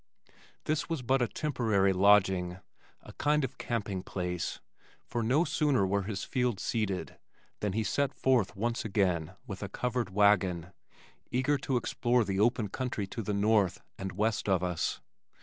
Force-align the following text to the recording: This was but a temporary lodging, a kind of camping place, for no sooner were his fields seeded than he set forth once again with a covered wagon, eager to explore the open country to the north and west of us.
This 0.63 0.89
was 0.89 1.03
but 1.03 1.21
a 1.21 1.27
temporary 1.27 1.93
lodging, 1.93 2.57
a 3.03 3.13
kind 3.19 3.43
of 3.43 3.59
camping 3.59 4.01
place, 4.01 4.59
for 5.05 5.21
no 5.21 5.43
sooner 5.45 5.85
were 5.85 6.01
his 6.01 6.23
fields 6.23 6.63
seeded 6.63 7.19
than 7.59 7.73
he 7.73 7.83
set 7.83 8.11
forth 8.11 8.55
once 8.55 8.83
again 8.83 9.35
with 9.45 9.61
a 9.61 9.69
covered 9.69 10.09
wagon, 10.09 10.73
eager 11.29 11.59
to 11.59 11.77
explore 11.77 12.23
the 12.25 12.39
open 12.39 12.67
country 12.69 13.05
to 13.05 13.21
the 13.21 13.35
north 13.35 13.79
and 13.99 14.13
west 14.13 14.49
of 14.49 14.63
us. 14.63 15.01